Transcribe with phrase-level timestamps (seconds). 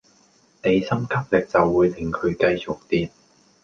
[0.03, 0.07] 地心
[1.01, 1.07] 吸
[1.37, 3.11] 力就會令佢繼續跌